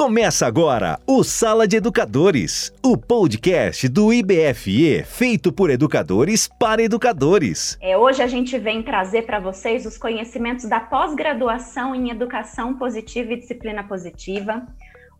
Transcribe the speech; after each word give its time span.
Começa 0.00 0.46
agora 0.46 0.98
o 1.06 1.22
Sala 1.22 1.68
de 1.68 1.76
Educadores, 1.76 2.72
o 2.82 2.96
podcast 2.96 3.86
do 3.86 4.10
IBFE 4.10 5.04
feito 5.04 5.52
por 5.52 5.68
educadores 5.68 6.48
para 6.58 6.82
educadores. 6.82 7.76
É, 7.82 7.98
hoje 7.98 8.22
a 8.22 8.26
gente 8.26 8.58
vem 8.58 8.82
trazer 8.82 9.26
para 9.26 9.38
vocês 9.38 9.84
os 9.84 9.98
conhecimentos 9.98 10.64
da 10.64 10.80
pós-graduação 10.80 11.94
em 11.94 12.10
Educação 12.10 12.78
Positiva 12.78 13.34
e 13.34 13.40
Disciplina 13.40 13.84
Positiva, 13.84 14.66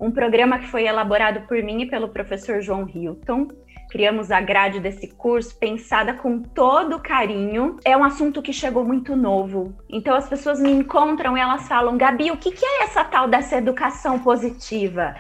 um 0.01 0.11
programa 0.11 0.59
que 0.59 0.69
foi 0.69 0.87
elaborado 0.87 1.47
por 1.47 1.63
mim 1.63 1.83
e 1.83 1.87
pelo 1.87 2.09
professor 2.09 2.63
João 2.63 2.89
Hilton. 2.89 3.49
Criamos 3.91 4.31
a 4.31 4.41
grade 4.41 4.79
desse 4.79 5.09
curso 5.09 5.57
pensada 5.57 6.15
com 6.15 6.41
todo 6.41 7.01
carinho. 7.01 7.77
É 7.85 7.97
um 7.97 8.05
assunto 8.05 8.41
que 8.41 8.53
chegou 8.53 8.85
muito 8.85 9.17
novo. 9.17 9.75
Então 9.89 10.15
as 10.15 10.29
pessoas 10.29 10.61
me 10.61 10.71
encontram 10.71 11.37
e 11.37 11.41
elas 11.41 11.67
falam: 11.67 11.99
Gabi, 11.99 12.31
o 12.31 12.37
que, 12.37 12.53
que 12.53 12.65
é 12.65 12.85
essa 12.85 13.03
tal 13.03 13.27
dessa 13.27 13.57
educação 13.57 14.21
positiva? 14.21 15.17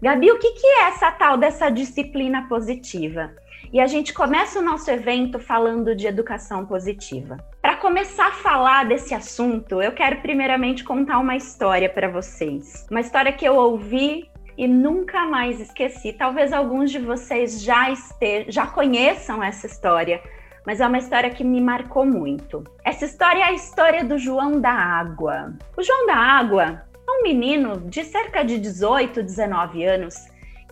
Gabi, 0.00 0.30
o 0.30 0.38
que, 0.38 0.52
que 0.52 0.66
é 0.66 0.88
essa 0.88 1.10
tal 1.12 1.36
dessa 1.36 1.70
disciplina 1.70 2.46
positiva? 2.48 3.30
E 3.72 3.80
a 3.80 3.86
gente 3.86 4.14
começa 4.14 4.58
o 4.58 4.62
nosso 4.62 4.90
evento 4.90 5.38
falando 5.38 5.94
de 5.94 6.06
educação 6.06 6.64
positiva. 6.64 7.38
Para 7.60 7.76
começar 7.76 8.28
a 8.28 8.32
falar 8.32 8.84
desse 8.84 9.14
assunto, 9.14 9.82
eu 9.82 9.92
quero 9.92 10.20
primeiramente 10.20 10.84
contar 10.84 11.18
uma 11.18 11.36
história 11.36 11.88
para 11.88 12.08
vocês. 12.08 12.86
Uma 12.90 13.00
história 13.00 13.32
que 13.32 13.44
eu 13.44 13.56
ouvi 13.56 14.30
e 14.56 14.66
nunca 14.66 15.26
mais 15.26 15.60
esqueci. 15.60 16.12
Talvez 16.12 16.52
alguns 16.52 16.90
de 16.90 16.98
vocês 16.98 17.62
já 17.62 17.90
estejam, 17.90 18.50
já 18.50 18.66
conheçam 18.66 19.42
essa 19.42 19.66
história, 19.66 20.22
mas 20.66 20.80
é 20.80 20.86
uma 20.86 20.98
história 20.98 21.30
que 21.30 21.44
me 21.44 21.60
marcou 21.60 22.06
muito. 22.06 22.64
Essa 22.84 23.04
história 23.04 23.40
é 23.40 23.44
a 23.44 23.52
história 23.52 24.04
do 24.04 24.18
João 24.18 24.60
da 24.60 24.72
Água. 24.72 25.54
O 25.76 25.82
João 25.82 26.06
da 26.06 26.16
Água 26.16 26.82
é 27.06 27.10
um 27.10 27.22
menino 27.22 27.80
de 27.88 28.04
cerca 28.04 28.44
de 28.44 28.58
18, 28.58 29.22
19 29.22 29.84
anos 29.84 30.14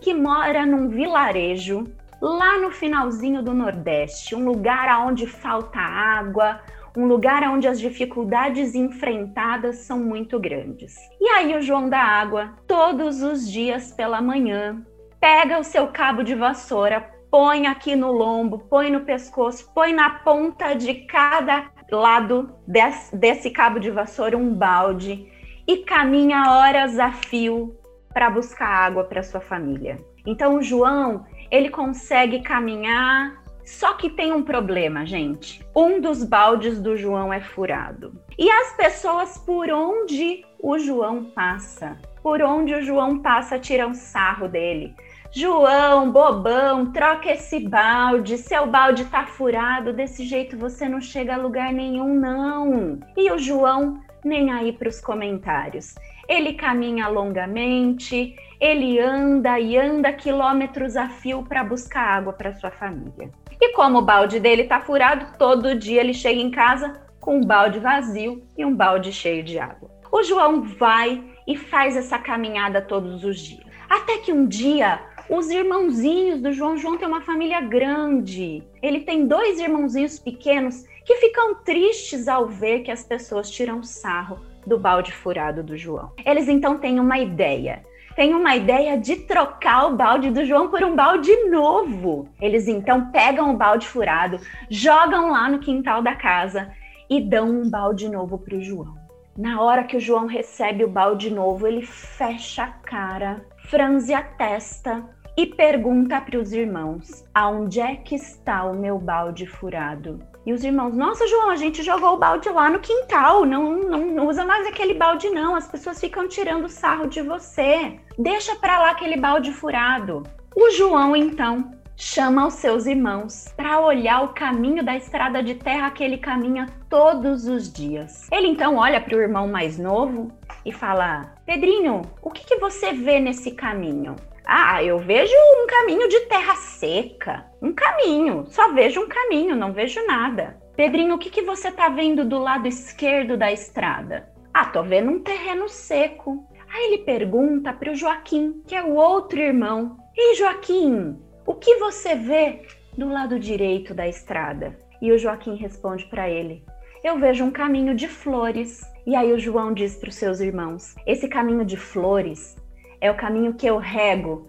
que 0.01 0.13
mora 0.13 0.65
num 0.65 0.89
vilarejo 0.89 1.85
lá 2.21 2.57
no 2.57 2.71
finalzinho 2.71 3.43
do 3.43 3.53
Nordeste, 3.53 4.33
um 4.33 4.45
lugar 4.45 5.05
onde 5.05 5.27
falta 5.27 5.79
água, 5.79 6.59
um 6.95 7.05
lugar 7.05 7.43
onde 7.43 7.67
as 7.67 7.79
dificuldades 7.79 8.75
enfrentadas 8.75 9.77
são 9.77 9.99
muito 9.99 10.39
grandes. 10.39 10.95
E 11.19 11.27
aí 11.29 11.57
o 11.57 11.61
João 11.61 11.89
da 11.89 11.99
Água, 11.99 12.53
todos 12.67 13.21
os 13.21 13.49
dias 13.49 13.91
pela 13.91 14.21
manhã, 14.21 14.85
pega 15.19 15.59
o 15.59 15.63
seu 15.63 15.87
cabo 15.87 16.23
de 16.23 16.35
vassoura, 16.35 17.09
põe 17.31 17.65
aqui 17.65 17.95
no 17.95 18.11
lombo, 18.11 18.59
põe 18.69 18.91
no 18.91 19.01
pescoço, 19.01 19.71
põe 19.73 19.91
na 19.93 20.09
ponta 20.19 20.73
de 20.73 20.93
cada 21.05 21.71
lado 21.91 22.53
desse, 22.67 23.15
desse 23.15 23.49
cabo 23.49 23.79
de 23.79 23.89
vassoura 23.89 24.37
um 24.37 24.53
balde 24.53 25.27
e 25.67 25.77
caminha 25.77 26.51
horas 26.51 26.99
a 26.99 27.11
fio 27.11 27.75
para 28.13 28.29
buscar 28.29 28.67
água 28.67 29.03
para 29.03 29.23
sua 29.23 29.41
família. 29.41 29.97
Então 30.25 30.57
o 30.57 30.61
João, 30.61 31.25
ele 31.49 31.69
consegue 31.69 32.41
caminhar 32.41 33.42
só 33.65 33.93
que 33.93 34.09
tem 34.09 34.31
um 34.31 34.43
problema, 34.43 35.05
gente. 35.05 35.65
Um 35.75 36.01
dos 36.01 36.23
baldes 36.23 36.81
do 36.81 36.97
João 36.97 37.31
é 37.31 37.39
furado. 37.39 38.13
E 38.37 38.49
as 38.49 38.75
pessoas 38.75 39.37
por 39.37 39.69
onde 39.69 40.45
o 40.59 40.77
João 40.77 41.25
passa, 41.25 41.97
por 42.21 42.41
onde 42.41 42.73
o 42.73 42.81
João 42.81 43.19
passa, 43.19 43.59
tiram 43.59 43.93
sarro 43.93 44.47
dele. 44.47 44.93
João, 45.31 46.11
bobão, 46.11 46.91
troca 46.91 47.31
esse 47.31 47.59
balde. 47.59 48.37
Seu 48.37 48.67
balde 48.67 49.05
tá 49.05 49.25
furado, 49.25 49.91
desse 49.91 50.25
jeito 50.25 50.57
você 50.57 50.87
não 50.87 51.01
chega 51.01 51.33
a 51.33 51.37
lugar 51.37 51.73
nenhum, 51.73 52.13
não. 52.13 52.99
E 53.17 53.31
o 53.31 53.37
João 53.37 53.99
nem 54.23 54.51
aí 54.51 54.71
para 54.71 54.87
os 54.87 55.01
comentários. 55.01 55.95
Ele 56.29 56.53
caminha 56.53 57.07
longamente, 57.07 58.35
ele 58.59 58.99
anda 58.99 59.59
e 59.59 59.77
anda 59.77 60.13
quilômetros 60.13 60.95
a 60.95 61.09
fio 61.09 61.43
para 61.43 61.63
buscar 61.63 62.07
água 62.07 62.31
para 62.31 62.53
sua 62.53 62.71
família. 62.71 63.29
E 63.59 63.73
como 63.73 63.99
o 63.99 64.01
balde 64.01 64.39
dele 64.39 64.63
está 64.63 64.81
furado, 64.81 65.37
todo 65.37 65.75
dia 65.75 66.01
ele 66.01 66.13
chega 66.13 66.39
em 66.39 66.51
casa 66.51 67.01
com 67.19 67.37
um 67.37 67.45
balde 67.45 67.79
vazio 67.79 68.43
e 68.57 68.65
um 68.65 68.75
balde 68.75 69.11
cheio 69.11 69.43
de 69.43 69.57
água. 69.57 69.89
O 70.11 70.21
João 70.23 70.61
vai 70.61 71.23
e 71.47 71.57
faz 71.57 71.95
essa 71.95 72.19
caminhada 72.19 72.81
todos 72.81 73.23
os 73.23 73.39
dias. 73.39 73.65
Até 73.89 74.17
que 74.17 74.31
um 74.31 74.45
dia 74.45 74.99
os 75.29 75.49
irmãozinhos 75.49 76.41
do 76.41 76.51
João, 76.51 76.77
João 76.77 76.97
tem 76.97 77.07
uma 77.07 77.21
família 77.21 77.61
grande. 77.61 78.63
Ele 78.81 78.99
tem 79.01 79.25
dois 79.25 79.59
irmãozinhos 79.59 80.19
pequenos 80.19 80.85
que 81.05 81.15
ficam 81.15 81.55
tristes 81.55 82.27
ao 82.27 82.47
ver 82.47 82.81
que 82.81 82.91
as 82.91 83.03
pessoas 83.03 83.49
tiram 83.49 83.83
sarro 83.83 84.39
do 84.65 84.77
balde 84.77 85.11
furado 85.11 85.63
do 85.63 85.77
João. 85.77 86.11
Eles 86.25 86.47
então 86.47 86.77
têm 86.77 86.99
uma 86.99 87.19
ideia 87.19 87.83
tem 88.15 88.33
uma 88.33 88.55
ideia 88.55 88.97
de 88.97 89.15
trocar 89.15 89.87
o 89.87 89.95
balde 89.95 90.29
do 90.29 90.45
João 90.45 90.69
por 90.69 90.83
um 90.83 90.95
balde 90.95 91.31
novo. 91.49 92.29
Eles 92.39 92.67
então 92.67 93.11
pegam 93.11 93.51
o 93.51 93.57
balde 93.57 93.87
furado, 93.87 94.39
jogam 94.69 95.31
lá 95.31 95.49
no 95.49 95.59
quintal 95.59 96.01
da 96.01 96.15
casa 96.15 96.71
e 97.09 97.21
dão 97.21 97.49
um 97.49 97.69
balde 97.69 98.09
novo 98.09 98.37
para 98.37 98.55
o 98.55 98.61
João. 98.61 98.95
Na 99.37 99.61
hora 99.61 99.83
que 99.83 99.97
o 99.97 99.99
João 99.99 100.27
recebe 100.27 100.83
o 100.83 100.89
balde 100.89 101.31
novo, 101.31 101.65
ele 101.65 101.81
fecha 101.81 102.63
a 102.65 102.67
cara, 102.67 103.43
franze 103.65 104.13
a 104.13 104.21
testa 104.21 105.03
e 105.35 105.47
pergunta 105.47 106.21
para 106.21 106.39
os 106.39 106.53
irmãos: 106.53 107.25
Aonde 107.33 107.81
é 107.81 107.95
que 107.95 108.15
está 108.15 108.63
o 108.63 108.75
meu 108.75 108.99
balde 108.99 109.47
furado? 109.47 110.32
E 110.45 110.51
os 110.51 110.63
irmãos, 110.63 110.93
nossa, 110.93 111.25
João, 111.27 111.49
a 111.49 111.55
gente 111.55 111.81
jogou 111.81 112.15
o 112.15 112.17
balde 112.17 112.49
lá 112.49 112.69
no 112.69 112.79
quintal, 112.79 113.45
não, 113.45 113.77
não, 113.77 114.27
usa 114.27 114.43
mais 114.43 114.67
aquele 114.67 114.93
balde, 114.93 115.29
não. 115.29 115.55
As 115.55 115.67
pessoas 115.67 115.99
ficam 115.99 116.27
tirando 116.27 116.67
sarro 116.67 117.07
de 117.07 117.21
você. 117.21 117.97
Deixa 118.17 118.55
para 118.55 118.79
lá 118.79 118.91
aquele 118.91 119.15
balde 119.15 119.53
furado. 119.53 120.23
O 120.55 120.69
João, 120.71 121.15
então, 121.15 121.73
chama 122.03 122.45
os 122.45 122.55
seus 122.55 122.85
irmãos 122.85 123.47
para 123.55 123.79
olhar 123.79 124.23
o 124.23 124.33
caminho 124.33 124.83
da 124.83 124.95
estrada 124.95 125.41
de 125.41 125.55
terra 125.55 125.89
que 125.89 126.03
ele 126.03 126.17
caminha 126.17 126.67
todos 126.89 127.47
os 127.47 127.71
dias. 127.71 128.27
Ele 128.29 128.47
então 128.47 128.75
olha 128.75 128.99
para 128.99 129.15
o 129.15 129.21
irmão 129.21 129.47
mais 129.47 129.79
novo 129.79 130.29
e 130.65 130.71
fala: 130.71 131.33
Pedrinho, 131.45 132.01
o 132.21 132.29
que, 132.29 132.45
que 132.45 132.57
você 132.57 132.91
vê 132.91 133.19
nesse 133.19 133.51
caminho? 133.51 134.17
Ah, 134.45 134.83
eu 134.83 134.99
vejo 134.99 135.33
um 135.33 135.65
caminho 135.65 136.09
de 136.09 136.19
terra 136.21 136.55
seca. 136.55 137.45
Um 137.61 137.73
caminho, 137.73 138.45
só 138.47 138.73
vejo 138.73 139.01
um 139.01 139.07
caminho, 139.07 139.55
não 139.55 139.71
vejo 139.71 140.05
nada. 140.05 140.61
Pedrinho, 140.75 141.15
o 141.15 141.17
que, 141.17 141.29
que 141.29 141.43
você 141.43 141.71
tá 141.71 141.87
vendo 141.87 142.25
do 142.25 142.37
lado 142.37 142.67
esquerdo 142.67 143.37
da 143.37 143.49
estrada? 143.49 144.29
Ah, 144.53 144.65
tô 144.65 144.83
vendo 144.83 145.09
um 145.09 145.23
terreno 145.23 145.69
seco. 145.69 146.45
Aí 146.69 146.85
ele 146.85 146.97
pergunta 146.99 147.71
para 147.71 147.91
o 147.91 147.95
Joaquim, 147.95 148.61
que 148.67 148.75
é 148.75 148.83
o 148.83 148.93
outro 148.93 149.39
irmão: 149.39 149.97
Ei, 150.17 150.35
Joaquim, 150.35 151.17
o 151.45 151.53
que 151.53 151.77
você 151.77 152.15
vê 152.15 152.61
do 152.97 153.09
lado 153.09 153.39
direito 153.39 153.93
da 153.93 154.07
estrada? 154.07 154.77
E 155.01 155.11
o 155.11 155.17
Joaquim 155.17 155.55
responde 155.55 156.05
para 156.05 156.29
ele: 156.29 156.63
Eu 157.03 157.19
vejo 157.19 157.43
um 157.43 157.51
caminho 157.51 157.93
de 157.93 158.07
flores. 158.07 158.81
E 159.05 159.15
aí 159.15 159.33
o 159.33 159.39
João 159.39 159.73
diz 159.73 159.97
para 159.97 160.09
os 160.09 160.15
seus 160.15 160.39
irmãos: 160.39 160.95
Esse 161.05 161.27
caminho 161.27 161.65
de 161.65 161.75
flores 161.75 162.55
é 163.01 163.11
o 163.11 163.17
caminho 163.17 163.53
que 163.53 163.67
eu 163.67 163.77
rego 163.77 164.47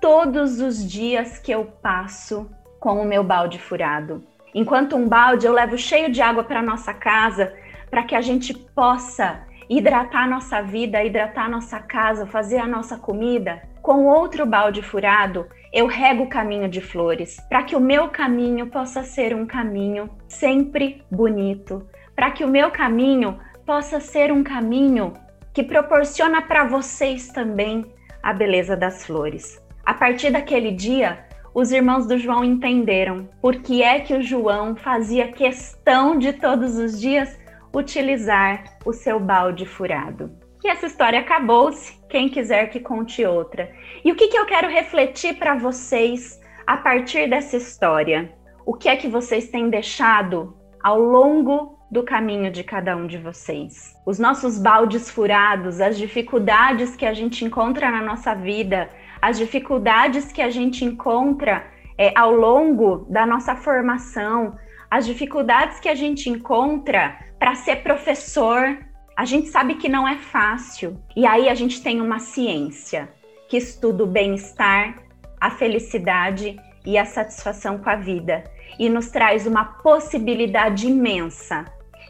todos 0.00 0.60
os 0.60 0.84
dias 0.90 1.38
que 1.38 1.52
eu 1.52 1.64
passo 1.64 2.50
com 2.80 3.00
o 3.00 3.04
meu 3.04 3.22
balde 3.22 3.60
furado. 3.60 4.24
Enquanto 4.52 4.96
um 4.96 5.08
balde 5.08 5.46
eu 5.46 5.52
levo 5.52 5.78
cheio 5.78 6.10
de 6.10 6.20
água 6.20 6.42
para 6.42 6.60
nossa 6.60 6.92
casa, 6.92 7.54
para 7.88 8.02
que 8.02 8.16
a 8.16 8.20
gente 8.20 8.52
possa 8.52 9.46
hidratar 9.70 10.24
a 10.24 10.26
nossa 10.26 10.60
vida, 10.60 11.04
hidratar 11.04 11.44
a 11.44 11.48
nossa 11.48 11.78
casa, 11.78 12.26
fazer 12.26 12.58
a 12.58 12.66
nossa 12.66 12.96
comida. 12.96 13.62
Com 13.80 14.06
outro 14.06 14.44
balde 14.44 14.82
furado, 14.82 15.46
eu 15.72 15.86
rego 15.86 16.24
o 16.24 16.28
caminho 16.28 16.68
de 16.68 16.80
flores, 16.80 17.38
para 17.48 17.62
que 17.62 17.74
o 17.74 17.80
meu 17.80 18.08
caminho 18.08 18.66
possa 18.66 19.02
ser 19.02 19.34
um 19.34 19.46
caminho 19.46 20.10
sempre 20.28 21.02
bonito, 21.10 21.86
para 22.14 22.30
que 22.30 22.44
o 22.44 22.48
meu 22.48 22.70
caminho 22.70 23.38
possa 23.64 23.98
ser 23.98 24.30
um 24.30 24.44
caminho 24.44 25.14
que 25.54 25.62
proporciona 25.62 26.42
para 26.42 26.64
vocês 26.64 27.28
também 27.28 27.86
a 28.22 28.32
beleza 28.34 28.76
das 28.76 29.06
flores. 29.06 29.62
A 29.84 29.94
partir 29.94 30.30
daquele 30.30 30.72
dia, 30.72 31.24
os 31.54 31.72
irmãos 31.72 32.06
do 32.06 32.18
João 32.18 32.44
entenderam 32.44 33.28
por 33.40 33.56
que 33.56 33.82
é 33.82 34.00
que 34.00 34.14
o 34.14 34.22
João 34.22 34.76
fazia 34.76 35.32
questão 35.32 36.18
de 36.18 36.34
todos 36.34 36.76
os 36.76 37.00
dias 37.00 37.38
utilizar 37.74 38.64
o 38.84 38.92
seu 38.92 39.18
balde 39.18 39.64
furado. 39.64 40.41
E 40.64 40.68
essa 40.68 40.86
história 40.86 41.20
acabou-se, 41.20 41.98
quem 42.08 42.28
quiser 42.28 42.68
que 42.68 42.80
conte 42.80 43.24
outra. 43.24 43.70
E 44.04 44.12
o 44.12 44.14
que, 44.14 44.28
que 44.28 44.38
eu 44.38 44.46
quero 44.46 44.68
refletir 44.68 45.38
para 45.38 45.56
vocês 45.56 46.40
a 46.66 46.76
partir 46.76 47.28
dessa 47.28 47.56
história? 47.56 48.32
O 48.64 48.74
que 48.74 48.88
é 48.88 48.96
que 48.96 49.08
vocês 49.08 49.48
têm 49.48 49.68
deixado 49.68 50.56
ao 50.82 51.00
longo 51.00 51.78
do 51.92 52.02
caminho 52.02 52.50
de 52.50 52.64
cada 52.64 52.96
um 52.96 53.06
de 53.06 53.18
vocês. 53.18 53.94
Os 54.06 54.18
nossos 54.18 54.58
baldes 54.58 55.10
furados, 55.10 55.78
as 55.78 55.98
dificuldades 55.98 56.96
que 56.96 57.04
a 57.04 57.12
gente 57.12 57.44
encontra 57.44 57.90
na 57.90 58.00
nossa 58.00 58.34
vida, 58.34 58.88
as 59.20 59.36
dificuldades 59.36 60.32
que 60.32 60.40
a 60.40 60.48
gente 60.48 60.86
encontra 60.86 61.66
é, 61.98 62.10
ao 62.18 62.32
longo 62.32 63.06
da 63.10 63.26
nossa 63.26 63.54
formação, 63.54 64.56
as 64.90 65.04
dificuldades 65.04 65.80
que 65.80 65.88
a 65.88 65.94
gente 65.94 66.30
encontra 66.30 67.18
para 67.38 67.54
ser 67.56 67.82
professor. 67.82 68.78
A 69.16 69.24
gente 69.24 69.48
sabe 69.48 69.74
que 69.74 69.88
não 69.88 70.08
é 70.08 70.16
fácil. 70.16 70.98
E 71.14 71.26
aí 71.26 71.48
a 71.48 71.54
gente 71.54 71.82
tem 71.82 72.00
uma 72.00 72.18
ciência 72.18 73.10
que 73.48 73.56
estuda 73.56 74.04
o 74.04 74.06
bem-estar, 74.06 75.02
a 75.40 75.50
felicidade 75.50 76.58
e 76.84 76.96
a 76.96 77.04
satisfação 77.04 77.78
com 77.78 77.90
a 77.90 77.96
vida 77.96 78.44
e 78.78 78.88
nos 78.88 79.10
traz 79.10 79.46
uma 79.46 79.64
possibilidade 79.64 80.86
imensa 80.86 81.64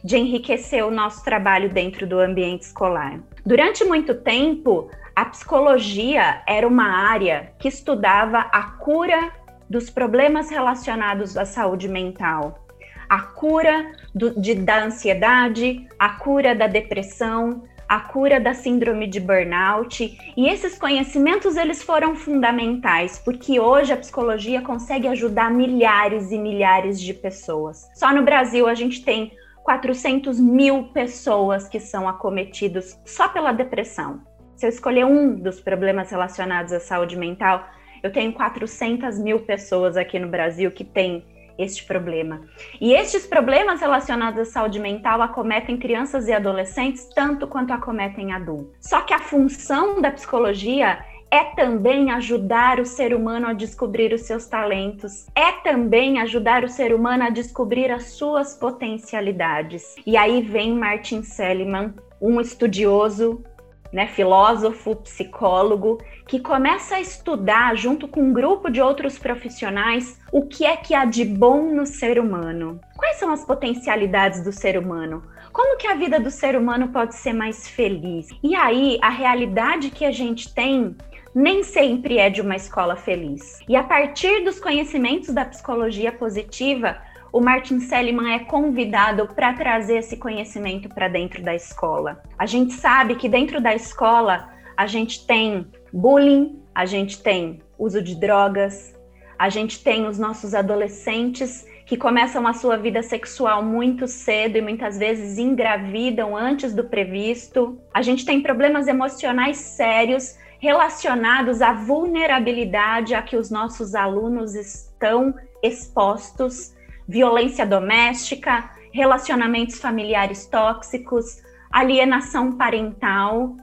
de 0.05 0.17
enriquecer 0.17 0.85
o 0.85 0.91
nosso 0.91 1.25
trabalho 1.25 1.69
dentro 1.69 2.07
do 2.07 2.19
ambiente 2.19 2.63
escolar. 2.63 3.21
Durante 3.45 3.85
muito 3.85 4.15
tempo, 4.15 4.89
a 5.15 5.25
psicologia 5.25 6.43
era 6.47 6.67
uma 6.67 6.89
área 6.89 7.53
que 7.59 7.69
estudava 7.69 8.39
a 8.39 8.63
cura 8.63 9.33
dos 9.69 9.91
problemas 9.91 10.51
relacionados 10.51 11.37
à 11.37 11.45
saúde 11.45 11.89
mental, 11.89 12.67
a 13.13 13.21
cura 13.21 13.93
do, 14.15 14.41
de, 14.41 14.55
da 14.55 14.85
ansiedade, 14.85 15.87
a 15.99 16.09
cura 16.15 16.55
da 16.55 16.67
depressão, 16.67 17.63
a 17.87 18.01
cura 18.01 18.41
da 18.41 18.55
síndrome 18.55 19.07
de 19.07 19.21
burnout. 19.21 20.19
E 20.35 20.49
esses 20.49 20.79
conhecimentos 20.79 21.59
eles 21.59 21.83
foram 21.83 22.17
fundamentais, 22.17 23.19
porque 23.19 23.61
hoje 23.61 23.93
a 23.93 23.99
psicologia 23.99 24.63
consegue 24.63 25.07
ajudar 25.09 25.51
milhares 25.51 26.33
e 26.33 26.39
milhares 26.39 26.99
de 26.99 27.13
pessoas. 27.13 27.87
Só 27.95 28.15
no 28.15 28.23
Brasil 28.23 28.67
a 28.67 28.73
gente 28.73 29.05
tem 29.05 29.31
400 29.63 30.41
mil 30.41 30.85
pessoas 30.85 31.69
que 31.69 31.81
são 31.81 32.09
acometidos 32.09 32.99
só 33.05 33.29
pela 33.29 33.53
depressão. 33.53 34.23
Se 34.57 34.65
eu 34.65 34.71
escolher 34.71 35.05
um 35.05 35.35
dos 35.35 35.61
problemas 35.61 36.11
relacionados 36.11 36.73
à 36.73 36.81
saúde 36.81 37.19
mental, 37.19 37.63
eu 38.03 38.11
tenho 38.11 38.33
400 38.33 39.19
mil 39.19 39.41
pessoas 39.41 39.99
aqui 39.99 40.19
no 40.19 40.29
Brasil 40.29 40.71
que 40.71 40.83
têm 40.83 41.27
este 41.59 41.85
problema. 41.85 42.43
E 42.81 42.93
estes 42.93 43.27
problemas 43.27 43.81
relacionados 43.81 44.41
à 44.41 44.45
saúde 44.45 44.79
mental 44.79 45.23
acometem 45.23 45.77
crianças 45.77 46.29
e 46.29 46.33
adolescentes 46.33 47.09
tanto 47.15 47.47
quanto 47.47 47.73
acometem 47.73 48.33
adultos. 48.33 48.75
Só 48.81 49.01
que 49.03 49.15
a 49.15 49.19
função 49.19 50.01
da 50.01 50.11
psicologia 50.11 51.05
é 51.33 51.45
também 51.45 52.11
ajudar 52.11 52.79
o 52.79 52.85
ser 52.85 53.15
humano 53.15 53.47
a 53.47 53.53
descobrir 53.55 54.13
os 54.13 54.21
seus 54.21 54.47
talentos, 54.47 55.27
é 55.35 55.51
também 55.51 56.21
ajudar 56.21 56.63
o 56.63 56.69
ser 56.69 56.95
humano 56.95 57.25
a 57.25 57.31
descobrir 57.31 57.91
as 57.91 58.11
suas 58.11 58.55
potencialidades. 58.55 59.95
E 60.07 60.15
aí 60.15 60.43
vem 60.43 60.75
Martin 60.75 61.23
Seligman, 61.23 61.95
um 62.21 62.39
estudioso 62.39 63.43
né, 63.93 64.07
filósofo, 64.07 64.97
psicólogo, 64.97 65.99
que 66.27 66.41
começa 66.41 66.97
a 66.97 67.01
estudar, 67.01 67.77
junto 67.77 68.09
com 68.09 68.23
um 68.23 68.33
grupo 68.33 68.71
de 68.71 68.81
outros 68.81 69.19
profissionais, 69.19 70.19
o 70.33 70.47
que 70.47 70.65
é 70.65 70.77
que 70.77 70.95
há 70.95 71.05
de 71.05 71.25
bom 71.25 71.75
no 71.75 71.85
ser 71.85 72.19
humano. 72.19 72.81
Quais 72.97 73.17
são 73.17 73.31
as 73.31 73.45
potencialidades 73.45 74.43
do 74.43 74.53
ser 74.53 74.79
humano? 74.79 75.23
Como 75.53 75.77
que 75.77 75.87
a 75.87 75.95
vida 75.95 76.19
do 76.19 76.31
ser 76.31 76.57
humano 76.57 76.89
pode 76.89 77.15
ser 77.15 77.35
mais 77.35 77.69
feliz? 77.69 78.29
E 78.43 78.55
aí, 78.55 78.99
a 79.03 79.11
realidade 79.11 79.91
que 79.91 80.05
a 80.05 80.11
gente 80.11 80.53
tem 80.55 80.97
nem 81.35 81.63
sempre 81.63 82.19
é 82.19 82.31
de 82.31 82.41
uma 82.41 82.57
escola 82.57 82.97
feliz. 82.97 83.61
E 83.69 83.77
a 83.77 83.83
partir 83.83 84.45
dos 84.45 84.61
conhecimentos 84.61 85.35
da 85.35 85.45
psicologia 85.45 86.13
positiva, 86.13 86.97
o 87.33 87.41
Martin 87.41 87.81
Seligman 87.81 88.35
é 88.35 88.41
convidado 88.41 89.27
para 89.35 89.55
trazer 89.55 89.97
esse 89.97 90.19
conhecimento 90.19 90.89
para 90.91 91.09
dentro 91.09 91.43
da 91.43 91.55
escola. 91.55 92.23
A 92.39 92.45
gente 92.45 92.75
sabe 92.75 93.15
que 93.15 93.29
dentro 93.29 93.61
da 93.61 93.75
escola 93.75 94.51
a 94.77 94.87
gente 94.87 95.27
tem 95.27 95.67
bullying, 95.91 96.63
a 96.75 96.85
gente 96.85 97.23
tem 97.23 97.63
uso 97.79 98.03
de 98.03 98.15
drogas, 98.15 98.95
a 99.39 99.49
gente 99.49 99.83
tem 99.83 100.07
os 100.07 100.19
nossos 100.19 100.55
adolescentes 100.55 101.67
que 101.87 101.97
começam 101.97 102.47
a 102.47 102.53
sua 102.53 102.77
vida 102.77 103.03
sexual 103.03 103.63
muito 103.63 104.07
cedo 104.07 104.57
e 104.57 104.63
muitas 104.63 104.99
vezes 104.99 105.39
engravidam 105.39 106.37
antes 106.37 106.75
do 106.75 106.85
previsto. 106.85 107.79
A 107.95 108.03
gente 108.03 108.27
tem 108.27 108.43
problemas 108.43 108.87
emocionais 108.87 109.57
sérios 109.57 110.37
relacionados 110.59 111.61
à 111.61 111.73
vulnerabilidade 111.73 113.15
a 113.15 113.23
que 113.23 113.37
os 113.37 113.51
nossos 113.51 113.95
alunos 113.95 114.55
estão 114.55 115.35
expostos 115.63 116.73
violência 117.13 117.67
doméstica, 117.67 118.71
relacionamentos 118.91 119.79
familiares 119.79 120.47
tóxicos, 120.47 121.43
alienação 121.71 122.53
parental 122.57 123.55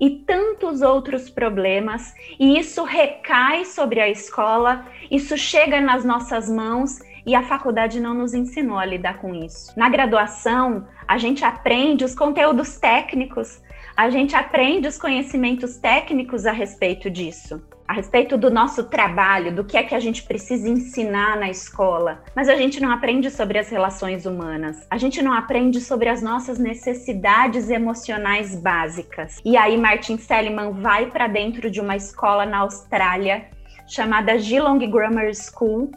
e 0.00 0.08
tantos 0.26 0.80
outros 0.80 1.28
problemas, 1.28 2.14
e 2.40 2.58
isso 2.58 2.82
recai 2.82 3.66
sobre 3.66 4.00
a 4.00 4.08
escola, 4.08 4.86
isso 5.10 5.36
chega 5.36 5.82
nas 5.82 6.02
nossas 6.02 6.48
mãos 6.48 6.98
e 7.26 7.34
a 7.34 7.42
faculdade 7.42 8.00
não 8.00 8.14
nos 8.14 8.32
ensinou 8.32 8.78
a 8.78 8.86
lidar 8.86 9.18
com 9.18 9.34
isso. 9.34 9.78
Na 9.78 9.90
graduação, 9.90 10.88
a 11.06 11.18
gente 11.18 11.44
aprende 11.44 12.04
os 12.04 12.14
conteúdos 12.14 12.78
técnicos, 12.78 13.60
a 13.96 14.10
gente 14.10 14.34
aprende 14.34 14.88
os 14.88 14.98
conhecimentos 14.98 15.76
técnicos 15.76 16.46
a 16.46 16.52
respeito 16.52 17.08
disso 17.10 17.62
a 17.86 17.92
respeito 17.92 18.38
do 18.38 18.50
nosso 18.50 18.84
trabalho, 18.84 19.54
do 19.54 19.62
que 19.62 19.76
é 19.76 19.82
que 19.82 19.94
a 19.94 20.00
gente 20.00 20.22
precisa 20.22 20.68
ensinar 20.68 21.36
na 21.36 21.50
escola, 21.50 22.22
mas 22.34 22.48
a 22.48 22.56
gente 22.56 22.80
não 22.80 22.90
aprende 22.90 23.30
sobre 23.30 23.58
as 23.58 23.68
relações 23.68 24.24
humanas, 24.24 24.86
a 24.90 24.96
gente 24.96 25.20
não 25.20 25.32
aprende 25.32 25.80
sobre 25.80 26.08
as 26.08 26.22
nossas 26.22 26.58
necessidades 26.58 27.68
emocionais 27.68 28.56
básicas. 28.56 29.38
E 29.44 29.56
aí 29.56 29.76
Martin 29.76 30.16
Seligman 30.16 30.72
vai 30.72 31.10
para 31.10 31.26
dentro 31.26 31.70
de 31.70 31.80
uma 31.80 31.94
escola 31.94 32.46
na 32.46 32.58
Austrália 32.58 33.48
chamada 33.86 34.38
Geelong 34.38 34.78
Grammar 34.90 35.30
School, 35.34 35.90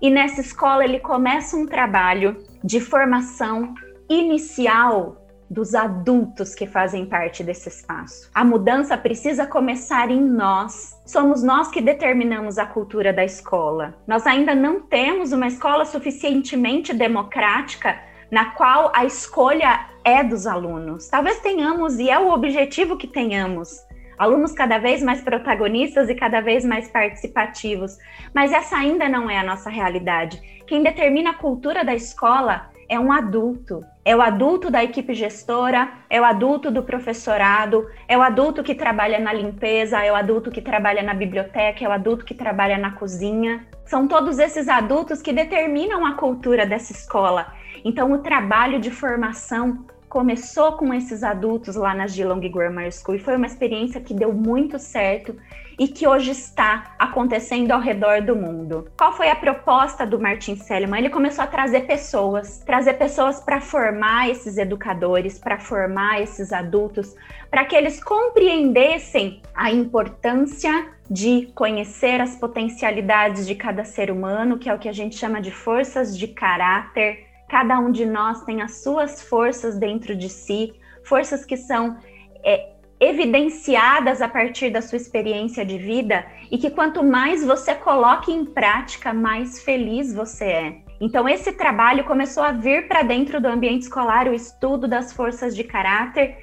e 0.00 0.10
nessa 0.10 0.40
escola 0.40 0.82
ele 0.82 0.98
começa 0.98 1.56
um 1.56 1.66
trabalho 1.66 2.42
de 2.62 2.80
formação 2.80 3.74
inicial 4.08 5.23
dos 5.54 5.72
adultos 5.72 6.52
que 6.52 6.66
fazem 6.66 7.06
parte 7.06 7.44
desse 7.44 7.68
espaço. 7.68 8.28
A 8.34 8.44
mudança 8.44 8.98
precisa 8.98 9.46
começar 9.46 10.10
em 10.10 10.20
nós. 10.20 11.00
Somos 11.06 11.44
nós 11.44 11.68
que 11.68 11.80
determinamos 11.80 12.58
a 12.58 12.66
cultura 12.66 13.12
da 13.12 13.24
escola. 13.24 13.94
Nós 14.04 14.26
ainda 14.26 14.52
não 14.52 14.80
temos 14.80 15.30
uma 15.30 15.46
escola 15.46 15.84
suficientemente 15.84 16.92
democrática 16.92 17.96
na 18.32 18.46
qual 18.46 18.90
a 18.92 19.04
escolha 19.04 19.86
é 20.04 20.24
dos 20.24 20.44
alunos. 20.44 21.06
Talvez 21.06 21.38
tenhamos, 21.38 22.00
e 22.00 22.10
é 22.10 22.18
o 22.18 22.32
objetivo 22.32 22.96
que 22.96 23.06
tenhamos, 23.06 23.78
alunos 24.18 24.52
cada 24.52 24.78
vez 24.78 25.04
mais 25.04 25.22
protagonistas 25.22 26.08
e 26.08 26.16
cada 26.16 26.40
vez 26.40 26.64
mais 26.64 26.88
participativos, 26.88 27.96
mas 28.34 28.52
essa 28.52 28.76
ainda 28.76 29.08
não 29.08 29.30
é 29.30 29.38
a 29.38 29.44
nossa 29.44 29.70
realidade. 29.70 30.42
Quem 30.66 30.82
determina 30.82 31.30
a 31.30 31.34
cultura 31.34 31.84
da 31.84 31.94
escola 31.94 32.73
é 32.88 32.98
um 32.98 33.12
adulto. 33.12 33.84
É 34.04 34.14
o 34.14 34.20
adulto 34.20 34.70
da 34.70 34.84
equipe 34.84 35.14
gestora, 35.14 35.90
é 36.10 36.20
o 36.20 36.24
adulto 36.24 36.70
do 36.70 36.82
professorado, 36.82 37.86
é 38.06 38.18
o 38.18 38.22
adulto 38.22 38.62
que 38.62 38.74
trabalha 38.74 39.18
na 39.18 39.32
limpeza, 39.32 40.04
é 40.04 40.12
o 40.12 40.14
adulto 40.14 40.50
que 40.50 40.60
trabalha 40.60 41.02
na 41.02 41.14
biblioteca, 41.14 41.84
é 41.84 41.88
o 41.88 41.92
adulto 41.92 42.24
que 42.24 42.34
trabalha 42.34 42.76
na 42.76 42.92
cozinha. 42.92 43.66
São 43.84 44.06
todos 44.06 44.38
esses 44.38 44.68
adultos 44.68 45.22
que 45.22 45.32
determinam 45.32 46.04
a 46.04 46.14
cultura 46.14 46.66
dessa 46.66 46.92
escola. 46.92 47.52
Então, 47.84 48.12
o 48.12 48.18
trabalho 48.18 48.78
de 48.78 48.90
formação 48.90 49.84
começou 50.14 50.74
com 50.74 50.94
esses 50.94 51.24
adultos 51.24 51.74
lá 51.74 51.92
na 51.92 52.06
Geelong 52.06 52.48
Grammar 52.48 52.88
School 52.92 53.16
e 53.16 53.18
foi 53.18 53.34
uma 53.34 53.46
experiência 53.46 54.00
que 54.00 54.14
deu 54.14 54.32
muito 54.32 54.78
certo 54.78 55.34
e 55.76 55.88
que 55.88 56.06
hoje 56.06 56.30
está 56.30 56.94
acontecendo 57.00 57.72
ao 57.72 57.80
redor 57.80 58.22
do 58.22 58.36
mundo. 58.36 58.88
Qual 58.96 59.12
foi 59.12 59.28
a 59.28 59.34
proposta 59.34 60.06
do 60.06 60.20
Martin 60.20 60.54
Seligman? 60.54 61.00
Ele 61.00 61.10
começou 61.10 61.42
a 61.42 61.48
trazer 61.48 61.80
pessoas, 61.80 62.58
trazer 62.58 62.94
pessoas 62.94 63.40
para 63.40 63.60
formar 63.60 64.30
esses 64.30 64.56
educadores, 64.56 65.36
para 65.36 65.58
formar 65.58 66.22
esses 66.22 66.52
adultos, 66.52 67.16
para 67.50 67.64
que 67.64 67.74
eles 67.74 68.00
compreendessem 68.00 69.42
a 69.52 69.72
importância 69.72 70.90
de 71.10 71.50
conhecer 71.56 72.20
as 72.20 72.36
potencialidades 72.36 73.48
de 73.48 73.56
cada 73.56 73.84
ser 73.84 74.12
humano, 74.12 74.60
que 74.60 74.70
é 74.70 74.74
o 74.74 74.78
que 74.78 74.88
a 74.88 74.92
gente 74.92 75.16
chama 75.16 75.40
de 75.40 75.50
forças 75.50 76.16
de 76.16 76.28
caráter, 76.28 77.33
Cada 77.54 77.78
um 77.78 77.92
de 77.92 78.04
nós 78.04 78.42
tem 78.42 78.62
as 78.62 78.82
suas 78.82 79.22
forças 79.22 79.78
dentro 79.78 80.16
de 80.16 80.28
si, 80.28 80.74
forças 81.04 81.44
que 81.44 81.56
são 81.56 81.96
é, 82.44 82.72
evidenciadas 82.98 84.20
a 84.20 84.26
partir 84.26 84.70
da 84.70 84.82
sua 84.82 84.96
experiência 84.96 85.64
de 85.64 85.78
vida 85.78 86.26
e 86.50 86.58
que 86.58 86.68
quanto 86.68 87.04
mais 87.04 87.44
você 87.44 87.72
coloca 87.72 88.28
em 88.28 88.44
prática, 88.44 89.14
mais 89.14 89.62
feliz 89.62 90.12
você 90.12 90.44
é. 90.44 90.82
Então, 91.00 91.28
esse 91.28 91.52
trabalho 91.52 92.02
começou 92.02 92.42
a 92.42 92.50
vir 92.50 92.88
para 92.88 93.02
dentro 93.04 93.40
do 93.40 93.46
ambiente 93.46 93.82
escolar, 93.82 94.26
o 94.26 94.34
estudo 94.34 94.88
das 94.88 95.12
forças 95.12 95.54
de 95.54 95.62
caráter 95.62 96.36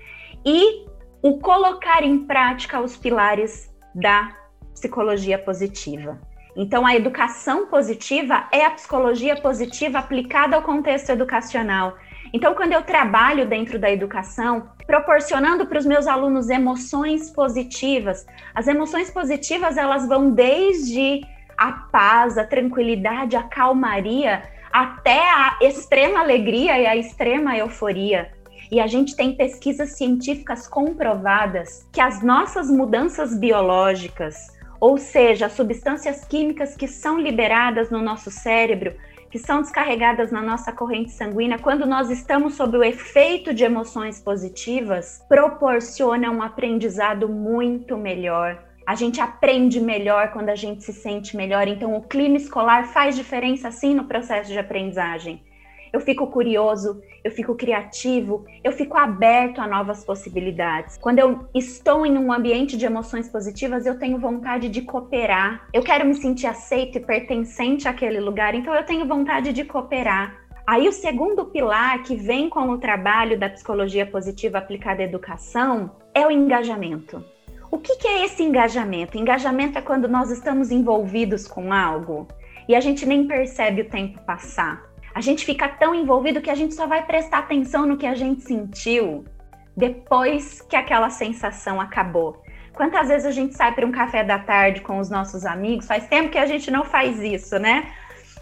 e 0.45 0.85
o 1.21 1.39
colocar 1.39 2.05
em 2.05 2.19
prática 2.19 2.79
os 2.79 2.95
pilares 2.95 3.69
da 3.93 4.33
psicologia 4.73 5.37
positiva. 5.37 6.30
Então, 6.55 6.86
a 6.86 6.96
educação 6.96 7.67
positiva 7.67 8.48
é 8.51 8.65
a 8.65 8.72
psicologia 8.72 9.36
positiva 9.36 10.00
aplicada 10.00 10.55
ao 10.55 10.62
contexto 10.62 11.10
educacional. 11.10 11.98
Então, 12.34 12.53
quando 12.53 12.74
eu 12.74 12.81
trabalho 12.81 13.46
dentro 13.46 13.77
da 13.77 13.91
educação, 13.91 14.70
proporcionando 14.86 15.65
para 15.65 15.79
os 15.79 15.86
meus 15.86 16.08
alunos 16.08 16.50
emoções 16.50 17.29
positivas, 17.29 18.25
as 18.53 18.67
emoções 18.67 19.10
positivas 19.10 19.77
elas 19.77 20.08
vão 20.08 20.31
desde 20.31 21.22
a 21.58 21.72
paz, 21.72 22.38
a 22.38 22.46
tranquilidade, 22.46 23.36
a 23.36 23.43
calmaria, 23.43 24.43
até 24.72 25.20
a 25.29 25.58
extrema 25.62 26.20
alegria 26.22 26.79
e 26.79 26.88
a 26.88 26.96
extrema 26.96 27.58
euforia. 27.58 28.31
E 28.72 28.79
a 28.79 28.88
gente 28.88 29.15
tem 29.15 29.36
pesquisas 29.36 29.91
científicas 29.91 30.67
comprovadas 30.67 31.86
que 31.91 32.00
as 32.00 32.24
nossas 32.24 32.70
mudanças 32.70 33.38
biológicas, 33.38 34.48
ou 34.81 34.97
seja, 34.97 35.45
as 35.45 35.51
substâncias 35.51 36.25
químicas 36.25 36.75
que 36.75 36.88
são 36.88 37.19
liberadas 37.19 37.91
no 37.91 38.01
nosso 38.01 38.31
cérebro, 38.31 38.95
que 39.29 39.38
são 39.38 39.61
descarregadas 39.61 40.31
na 40.31 40.41
nossa 40.41 40.71
corrente 40.71 41.11
sanguínea, 41.11 41.59
quando 41.59 41.85
nós 41.85 42.09
estamos 42.09 42.55
sob 42.55 42.75
o 42.75 42.83
efeito 42.83 43.53
de 43.53 43.63
emoções 43.63 44.19
positivas, 44.19 45.23
proporciona 45.29 46.31
um 46.31 46.41
aprendizado 46.41 47.29
muito 47.29 47.95
melhor. 47.95 48.59
A 48.88 48.95
gente 48.95 49.21
aprende 49.21 49.79
melhor 49.79 50.31
quando 50.31 50.50
a 50.50 50.55
gente 50.55 50.83
se 50.83 50.91
sente 50.91 51.38
melhor. 51.38 51.67
Então, 51.67 51.95
o 51.95 52.01
clima 52.01 52.38
escolar 52.38 52.88
faz 52.88 53.15
diferença 53.15 53.69
sim 53.69 53.93
no 53.93 54.05
processo 54.05 54.51
de 54.51 54.57
aprendizagem 54.57 55.43
eu 55.93 56.00
fico 56.00 56.27
curioso, 56.27 57.01
eu 57.24 57.31
fico 57.31 57.55
criativo, 57.55 58.45
eu 58.63 58.71
fico 58.71 58.98
aberto 58.98 59.60
a 59.60 59.67
novas 59.67 60.03
possibilidades. 60.03 60.98
Quando 60.98 61.19
eu 61.19 61.48
estou 61.53 62.05
em 62.05 62.17
um 62.17 62.31
ambiente 62.31 62.77
de 62.77 62.86
emoções 62.86 63.29
positivas, 63.29 63.86
eu 63.86 64.00
tenho 64.00 64.17
vontade 64.17 64.69
de 64.69 64.81
cooperar. 64.81 65.67
Eu 65.74 65.83
quero 65.83 66.05
me 66.05 66.15
sentir 66.15 66.48
aceito 66.48 66.98
e 66.98 67.01
pertencente 67.01 67.88
àquele 67.88 68.19
lugar, 68.19 68.55
então 68.55 68.74
eu 68.74 68.83
tenho 68.83 69.07
vontade 69.07 69.51
de 69.53 69.65
cooperar. 69.65 70.39
Aí 70.65 70.88
o 70.88 70.91
segundo 70.91 71.45
pilar 71.45 72.03
que 72.03 72.15
vem 72.15 72.50
com 72.50 72.69
o 72.69 72.77
trabalho 72.77 73.38
da 73.38 73.50
psicologia 73.50 74.05
positiva 74.05 74.60
aplicada 74.60 75.01
à 75.01 75.05
educação 75.05 75.91
é 76.13 76.25
o 76.25 76.31
engajamento. 76.31 77.24
O 77.69 77.77
que, 77.77 77.95
que 77.95 78.07
é 78.07 78.25
esse 78.25 78.43
engajamento? 78.43 79.17
Engajamento 79.17 79.77
é 79.77 79.81
quando 79.81 80.07
nós 80.07 80.29
estamos 80.29 80.71
envolvidos 80.71 81.48
com 81.48 81.74
algo 81.74 82.27
e 82.67 82.75
a 82.75 82.79
gente 82.79 83.05
nem 83.05 83.27
percebe 83.27 83.81
o 83.81 83.89
tempo 83.89 84.19
passar. 84.21 84.90
A 85.13 85.21
gente 85.21 85.45
fica 85.45 85.67
tão 85.67 85.93
envolvido 85.93 86.41
que 86.41 86.49
a 86.49 86.55
gente 86.55 86.73
só 86.73 86.87
vai 86.87 87.05
prestar 87.05 87.39
atenção 87.39 87.85
no 87.85 87.97
que 87.97 88.05
a 88.05 88.15
gente 88.15 88.41
sentiu 88.43 89.25
depois 89.75 90.61
que 90.61 90.75
aquela 90.75 91.09
sensação 91.09 91.79
acabou. 91.79 92.41
Quantas 92.73 93.09
vezes 93.09 93.25
a 93.25 93.31
gente 93.31 93.55
sai 93.55 93.73
para 93.73 93.85
um 93.85 93.91
café 93.91 94.23
da 94.23 94.39
tarde 94.39 94.81
com 94.81 94.97
os 94.99 95.09
nossos 95.09 95.45
amigos? 95.45 95.85
Faz 95.85 96.07
tempo 96.07 96.29
que 96.29 96.37
a 96.37 96.45
gente 96.45 96.71
não 96.71 96.85
faz 96.85 97.19
isso, 97.19 97.59
né? 97.59 97.91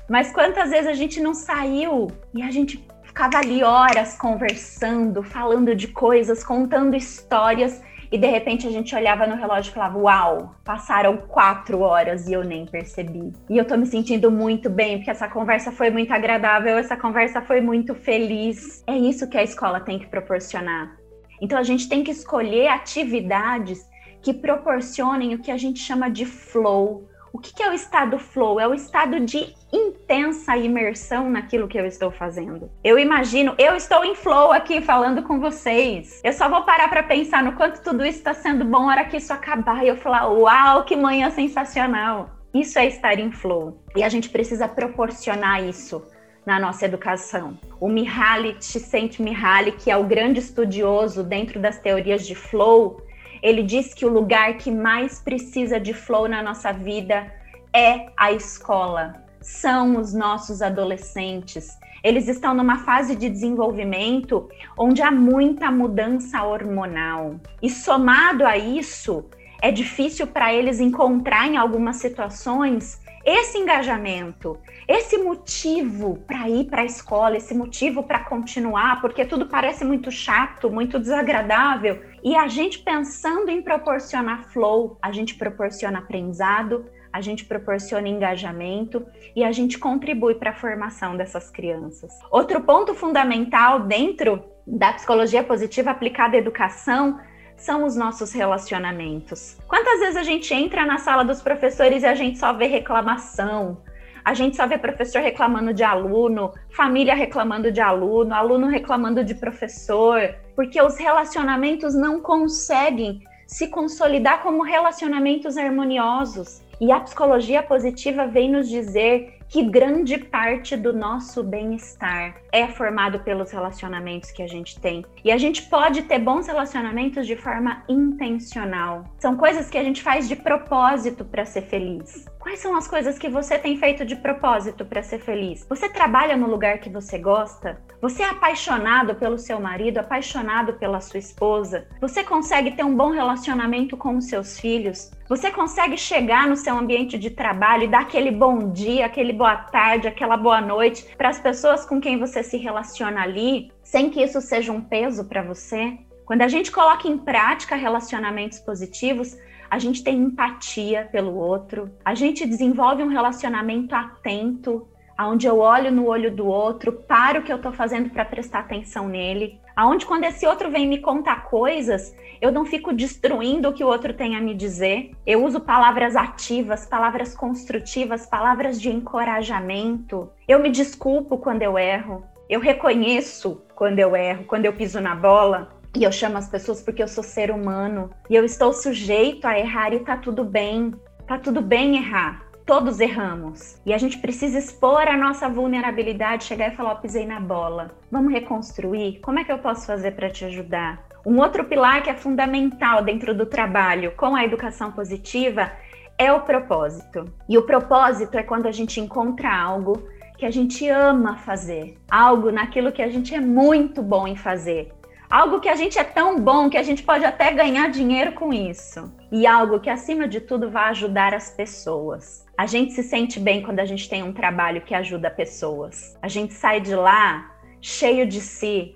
Mas 0.07 0.31
quantas 0.31 0.69
vezes 0.69 0.88
a 0.88 0.93
gente 0.93 1.19
não 1.19 1.33
saiu 1.33 2.07
e 2.33 2.41
a 2.41 2.51
gente 2.51 2.88
ficava 3.03 3.38
ali 3.38 3.63
horas 3.63 4.17
conversando, 4.17 5.23
falando 5.23 5.75
de 5.75 5.88
coisas, 5.88 6.43
contando 6.43 6.95
histórias 6.95 7.81
e 8.12 8.18
de 8.18 8.28
repente 8.28 8.68
a 8.68 8.72
gente 8.72 8.96
olhava 8.96 9.28
no 9.28 9.36
relógio 9.36 9.70
e 9.70 9.74
falava: 9.74 9.98
Uau, 9.98 10.56
passaram 10.63 11.18
quatro 11.18 11.82
horas 11.82 12.28
e 12.28 12.34
eu 12.34 12.44
nem 12.44 12.66
percebi. 12.66 13.34
E 13.50 13.58
eu 13.58 13.66
tô 13.66 13.78
me 13.78 13.86
sentindo 13.86 14.32
muito 14.32 14.70
bem, 14.70 14.98
porque 14.98 15.12
essa 15.12 15.28
conversa 15.28 15.72
foi 15.72 15.89
muito 15.89 16.12
agradável, 16.12 16.78
essa 16.78 16.98
conversa 16.98 17.42
foi 17.42 17.62
muito 17.62 17.94
feliz. 17.94 18.84
É 18.88 18.98
isso 18.98 19.30
que 19.30 19.38
a 19.38 19.44
escola 19.44 19.80
tem 19.80 20.00
que 20.00 20.08
proporcionar. 20.08 20.98
Então 21.42 21.58
a 21.58 21.63
gente 21.63 21.88
tem 21.88 22.04
que 22.04 22.12
escolher 22.12 22.68
atividades 22.68 23.88
que 24.22 24.34
proporcionem 24.34 25.36
o 25.36 25.39
que 25.39 25.51
a 25.51 25.58
gente 25.58 25.80
chama 25.80 26.10
de 26.10 26.25
flow, 26.25 27.09
o 27.31 27.39
que, 27.39 27.53
que 27.53 27.63
é 27.63 27.69
o 27.69 27.74
estado 27.74 28.17
flow? 28.17 28.59
É 28.59 28.67
o 28.67 28.74
estado 28.74 29.19
de 29.19 29.53
intensa 29.71 30.57
imersão 30.57 31.29
naquilo 31.29 31.67
que 31.67 31.79
eu 31.79 31.86
estou 31.86 32.12
fazendo. 32.12 32.69
Eu 32.83 32.98
imagino, 32.98 33.53
eu 33.57 33.75
estou 33.75 34.03
em 34.03 34.15
flow 34.15 34.51
aqui 34.51 34.81
falando 34.81 35.24
com 35.24 35.39
vocês. 35.39 36.19
Eu 36.24 36.33
só 36.33 36.50
vou 36.50 36.63
parar 36.63 36.89
para 36.89 37.03
pensar 37.03 37.43
no 37.43 37.53
quanto 37.53 37.83
tudo 37.83 38.03
isso 38.05 38.17
está 38.17 38.33
sendo 38.33 38.65
bom 38.65 38.88
na 38.88 38.93
hora 38.93 39.05
que 39.05 39.17
isso 39.17 39.31
acabar 39.31 39.83
e 39.83 39.88
eu 39.88 39.98
falar: 39.98 40.27
Uau, 40.27 40.83
que 40.83 40.95
manhã 40.95 41.29
sensacional! 41.29 42.31
Isso 42.53 42.79
é 42.79 42.88
estar 42.88 43.19
em 43.19 43.31
flow. 43.31 43.83
E 43.95 44.01
a 44.01 44.09
gente 44.09 44.29
precisa 44.29 44.67
proporcionar 44.67 45.63
isso 45.63 46.03
na 46.45 46.59
nossa 46.59 46.86
educação. 46.86 47.59
O 47.79 47.88
Mihaly 47.88 48.55
Csikszentmihalyi, 48.59 49.74
que 49.74 49.91
é 49.91 49.95
o 49.95 50.03
grande 50.03 50.39
estudioso 50.39 51.24
dentro 51.24 51.59
das 51.59 51.77
teorias 51.77 52.25
de 52.25 52.33
flow, 52.33 53.01
ele 53.41 53.63
diz 53.63 53.93
que 53.93 54.05
o 54.05 54.10
lugar 54.10 54.58
que 54.58 54.72
mais 54.72 55.19
precisa 55.19 55.79
de 55.79 55.93
flow 55.93 56.27
na 56.27 56.41
nossa 56.41 56.72
vida 56.72 57.31
é 57.74 58.08
a 58.17 58.31
escola, 58.31 59.24
são 59.41 59.98
os 59.98 60.13
nossos 60.13 60.62
adolescentes. 60.62 61.77
Eles 62.03 62.27
estão 62.27 62.53
numa 62.53 62.79
fase 62.79 63.15
de 63.15 63.29
desenvolvimento 63.29 64.50
onde 64.77 65.01
há 65.01 65.12
muita 65.12 65.69
mudança 65.72 66.43
hormonal. 66.43 67.36
E 67.62 67.69
somado 67.69 68.46
a 68.46 68.58
isso, 68.58 69.25
é 69.62 69.72
difícil 69.72 70.27
para 70.27 70.53
eles 70.53 70.79
encontrar 70.79 71.48
em 71.48 71.58
algumas 71.58 71.98
situações 71.98 72.99
esse 73.25 73.57
engajamento, 73.57 74.57
esse 74.88 75.17
motivo 75.17 76.17
para 76.25 76.49
ir 76.49 76.65
para 76.65 76.81
a 76.81 76.85
escola, 76.85 77.38
esse 77.38 77.53
motivo 77.53 78.03
para 78.03 78.19
continuar, 78.19 79.01
porque 79.01 79.25
tudo 79.25 79.47
parece 79.47 79.83
muito 79.83 80.11
chato, 80.11 80.69
muito 80.69 80.99
desagradável. 80.99 82.01
E 82.23 82.35
a 82.35 82.47
gente 82.47 82.79
pensando 82.79 83.49
em 83.49 83.61
proporcionar 83.61 84.45
flow, 84.45 84.97
a 85.01 85.11
gente 85.11 85.35
proporciona 85.35 85.99
aprendizado, 85.99 86.85
a 87.11 87.21
gente 87.21 87.45
proporciona 87.45 88.07
engajamento 88.07 89.05
e 89.35 89.43
a 89.43 89.51
gente 89.51 89.77
contribui 89.77 90.35
para 90.35 90.51
a 90.51 90.55
formação 90.55 91.17
dessas 91.17 91.49
crianças. 91.49 92.11
Outro 92.31 92.61
ponto 92.61 92.93
fundamental 92.93 93.81
dentro 93.81 94.43
da 94.65 94.93
psicologia 94.93 95.43
positiva 95.43 95.89
aplicada 95.89 96.35
à 96.35 96.39
educação 96.39 97.19
são 97.60 97.86
os 97.86 97.96
nossos 97.96 98.32
relacionamentos. 98.32 99.58
Quantas 99.68 100.00
vezes 100.00 100.16
a 100.16 100.24
gente 100.24 100.54
entra 100.54 100.86
na 100.86 100.98
sala 100.98 101.24
dos 101.24 101.42
professores 101.42 102.04
e 102.04 102.06
a 102.06 102.16
gente 102.16 102.38
só 102.38 102.54
vê 102.54 102.66
reclamação, 102.66 103.78
a 104.24 104.34
gente 104.34 104.56
só 104.56 104.68
vê 104.68 104.78
professor 104.78 105.22
reclamando 105.22 105.74
de 105.74 105.84
aluno, 105.84 106.54
família 106.70 107.16
reclamando 107.16 107.72
de 107.72 107.82
aluno, 107.82 108.34
aluno 108.34 108.68
reclamando 108.68 109.24
de 109.24 109.34
professor, 109.34 110.36
porque 110.56 110.82
os 110.82 110.98
relacionamentos 110.98 111.96
não 111.96 112.20
conseguem 112.20 113.24
se 113.48 113.68
consolidar 113.70 114.44
como 114.44 114.62
relacionamentos 114.62 115.58
harmoniosos. 115.58 116.62
E 116.80 116.92
a 116.92 117.00
psicologia 117.00 117.63
positiva 117.63 118.28
vem 118.28 118.51
nos 118.51 118.70
dizer 118.70 119.38
que 119.50 119.63
grande 119.63 120.18
parte 120.18 120.77
do 120.77 120.94
nosso 120.94 121.44
bem-estar 121.44 122.36
é 122.51 122.68
formado 122.68 123.20
pelos 123.22 123.51
relacionamentos 123.51 124.32
que 124.32 124.44
a 124.44 124.48
gente 124.48 124.79
tem. 124.79 125.03
E 125.25 125.32
a 125.32 125.38
gente 125.39 125.63
pode 125.63 126.03
ter 126.03 126.20
bons 126.20 126.46
relacionamentos 126.46 127.25
de 127.25 127.36
forma 127.36 127.84
intencional. 127.89 129.03
São 129.18 129.36
coisas 129.36 129.68
que 129.68 129.77
a 129.77 129.84
gente 129.84 130.03
faz 130.03 130.29
de 130.29 130.36
propósito 130.36 131.25
para 131.25 131.46
ser 131.46 131.63
feliz. 131.63 132.27
Quais 132.39 132.60
são 132.60 132.74
as 132.74 132.88
coisas 132.88 133.19
que 133.19 133.27
você 133.27 133.60
tem 133.60 133.77
feito 133.77 134.05
de 134.05 134.15
propósito 134.15 134.86
para 134.86 135.03
ser 135.03 135.19
feliz? 135.19 135.65
Você 135.67 135.89
trabalha 135.89 136.38
no 136.38 136.48
lugar 136.48 136.79
que 136.79 136.89
você 136.89 137.17
gosta? 137.17 137.81
Você 138.01 138.24
é 138.24 138.29
apaixonado 138.29 139.13
pelo 139.15 139.38
seu 139.38 139.60
marido, 139.60 139.98
apaixonado 139.98 140.74
pela 140.75 141.01
sua 141.01 141.19
esposa? 141.19 141.86
Você 142.00 142.24
consegue 142.24 142.72
ter 142.72 142.86
um 142.86 142.96
bom 142.96 143.12
relacionamento 143.12 143.98
com 143.98 144.15
os 144.15 144.27
seus 144.27 144.58
filhos? 144.58 145.12
Você 145.27 145.51
consegue 145.51 145.98
chegar 145.98 146.48
no 146.48 146.55
seu 146.55 146.77
ambiente 146.77 147.17
de 147.17 147.29
trabalho 147.29 147.84
e 147.84 147.89
dar 147.89 148.01
aquele 148.03 148.31
bom 148.31 148.72
dia, 148.72 149.05
aquele 149.05 149.34
boa 149.34 149.58
tarde, 149.58 150.08
aquela 150.08 150.38
boa 150.38 150.62
noite 150.62 151.05
para 151.17 151.27
as 151.27 151.39
pessoas 151.41 151.86
com 151.86 152.00
quem 152.00 152.17
você 152.17 152.41
se 152.41 152.55
relaciona 152.55 153.22
ali, 153.22 153.69
sem 153.84 154.10
que 154.10 154.24
isso 154.24 154.39
seja 154.39 154.72
um 154.72 154.79
peso 154.79 155.25
para 155.25 155.43
você? 155.43 155.98
Quando 156.25 156.43
a 156.43 156.48
gente 156.48 156.72
coloca 156.72 157.08
em 157.08 157.17
prática 157.17 157.75
relacionamentos 157.75 158.60
positivos, 158.60 159.36
a 159.69 159.77
gente 159.77 160.03
tem 160.03 160.17
empatia 160.17 161.07
pelo 161.11 161.35
outro, 161.35 161.89
a 162.03 162.15
gente 162.15 162.45
desenvolve 162.45 163.03
um 163.03 163.07
relacionamento 163.07 163.93
atento, 163.93 164.88
aonde 165.17 165.47
eu 165.47 165.59
olho 165.59 165.91
no 165.91 166.07
olho 166.07 166.33
do 166.33 166.47
outro, 166.47 166.93
paro 166.93 167.41
o 167.41 167.43
que 167.43 167.51
eu 167.51 167.57
estou 167.57 167.73
fazendo 167.73 168.09
para 168.09 168.23
prestar 168.23 168.59
atenção 168.59 169.07
nele, 169.07 169.59
aonde 169.75 170.05
quando 170.05 170.23
esse 170.23 170.45
outro 170.45 170.71
vem 170.71 170.88
me 170.88 170.99
contar 170.99 171.43
coisas, 171.45 172.15
eu 172.41 172.51
não 172.51 172.65
fico 172.65 172.93
destruindo 172.93 173.67
o 173.67 173.73
que 173.73 173.83
o 173.83 173.88
outro 173.88 174.13
tem 174.13 174.35
a 174.35 174.41
me 174.41 174.53
dizer. 174.53 175.11
Eu 175.25 175.43
uso 175.43 175.59
palavras 175.59 176.15
ativas, 176.15 176.85
palavras 176.85 177.35
construtivas, 177.35 178.25
palavras 178.25 178.79
de 178.79 178.89
encorajamento. 178.89 180.29
Eu 180.47 180.59
me 180.59 180.69
desculpo 180.69 181.38
quando 181.38 181.63
eu 181.63 181.77
erro. 181.77 182.23
Eu 182.49 182.61
reconheço 182.61 183.61
quando 183.75 183.99
eu 183.99 184.15
erro, 184.15 184.45
quando 184.45 184.65
eu 184.65 184.73
piso 184.73 185.01
na 185.01 185.15
bola. 185.15 185.78
E 185.96 186.03
eu 186.03 186.12
chamo 186.12 186.38
as 186.38 186.50
pessoas 186.50 186.81
porque 186.81 187.01
eu 187.01 187.08
sou 187.08 187.24
ser 187.24 187.51
humano. 187.51 188.12
E 188.29 188.36
eu 188.36 188.46
estou 188.46 188.72
sujeito 188.74 189.46
a 189.46 189.58
errar 189.58 189.93
e 189.93 190.00
tá 190.00 190.17
tudo 190.17 190.43
bem. 190.43 190.93
Tá 191.27 191.38
tudo 191.38 191.62
bem 191.62 191.98
errar 191.98 192.50
todos 192.69 193.00
erramos. 193.00 193.81
E 193.84 193.91
a 193.91 193.98
gente 193.98 194.19
precisa 194.19 194.60
expor 194.60 195.08
a 195.08 195.17
nossa 195.17 195.50
vulnerabilidade, 195.50 196.43
chegar 196.43 196.72
e 196.72 196.75
falar: 196.75 196.93
oh, 196.93 196.98
pisei 196.98 197.25
na 197.25 197.39
bola. 197.39 197.89
Vamos 198.12 198.31
reconstruir? 198.31 199.19
Como 199.22 199.39
é 199.39 199.43
que 199.43 199.51
eu 199.51 199.58
posso 199.58 199.88
fazer 199.88 200.12
para 200.12 200.29
te 200.29 200.46
ajudar? 200.46 201.03
Um 201.25 201.39
outro 201.39 201.65
pilar 201.65 202.03
que 202.03 202.12
é 202.12 202.13
fundamental 202.13 203.03
dentro 203.03 203.34
do 203.34 203.48
trabalho 203.48 204.12
com 204.15 204.36
a 204.36 204.46
educação 204.46 204.91
positiva 204.91 205.72
é 206.15 206.31
o 206.31 206.41
propósito. 206.41 207.25
E 207.48 207.58
o 207.58 207.63
propósito 207.63 208.38
é 208.38 208.43
quando 208.43 208.67
a 208.67 208.72
gente 208.72 209.00
encontra 209.00 209.51
algo 209.51 210.08
que 210.38 210.46
a 210.46 210.51
gente 210.51 210.88
ama 210.88 211.38
fazer, 211.38 211.98
algo 212.10 212.51
naquilo 212.51 212.91
que 212.91 213.01
a 213.01 213.10
gente 213.10 213.34
é 213.34 213.39
muito 213.39 214.03
bom 214.03 214.27
em 214.27 214.36
fazer, 214.36 214.93
algo 215.29 215.59
que 215.59 215.69
a 215.69 215.75
gente 215.75 216.00
é 216.00 216.03
tão 216.03 216.39
bom 216.39 216.69
que 216.69 216.77
a 216.77 216.83
gente 216.83 217.03
pode 217.03 217.24
até 217.24 217.51
ganhar 217.51 217.89
dinheiro 217.89 218.31
com 218.33 218.51
isso, 218.51 219.13
e 219.31 219.45
algo 219.45 219.79
que 219.79 219.89
acima 219.89 220.27
de 220.27 220.41
tudo 220.41 220.69
vai 220.69 220.89
ajudar 220.89 221.33
as 221.33 221.51
pessoas. 221.51 222.45
A 222.57 222.65
gente 222.65 222.93
se 222.93 223.03
sente 223.03 223.39
bem 223.39 223.62
quando 223.62 223.79
a 223.79 223.86
gente 223.86 224.09
tem 224.09 224.24
um 224.24 224.33
trabalho 224.33 224.81
que 224.81 224.95
ajuda 224.95 225.29
pessoas. 225.29 226.17
A 226.21 226.27
gente 226.27 226.53
sai 226.53 226.81
de 226.81 226.95
lá 226.95 227.51
cheio 227.81 228.27
de 228.27 228.41
si, 228.41 228.95